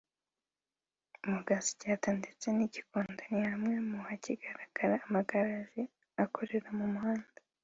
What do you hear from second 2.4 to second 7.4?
n’i Gikondo ni hamwe mu hakigaragara amagaraje akorera mu muhanda